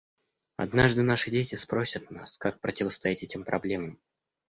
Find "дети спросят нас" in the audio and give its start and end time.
1.29-2.35